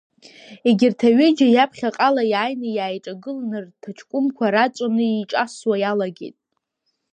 [0.67, 6.37] Егьырҭ аҩыџьа иаԥхьаҟала иааины иааиҿагылан, рҭаҷкәымқәа раҵәаны иҿасуа иалагеит.